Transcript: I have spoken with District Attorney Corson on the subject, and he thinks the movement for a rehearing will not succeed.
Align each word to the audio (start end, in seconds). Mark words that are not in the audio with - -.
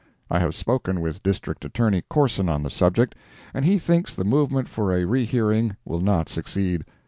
I 0.31 0.39
have 0.39 0.55
spoken 0.55 0.99
with 0.99 1.21
District 1.21 1.63
Attorney 1.63 2.01
Corson 2.09 2.49
on 2.49 2.63
the 2.63 2.71
subject, 2.71 3.13
and 3.53 3.65
he 3.65 3.77
thinks 3.77 4.15
the 4.15 4.23
movement 4.25 4.67
for 4.67 4.91
a 4.91 5.05
rehearing 5.05 5.75
will 5.85 6.01
not 6.01 6.27
succeed. 6.27 6.85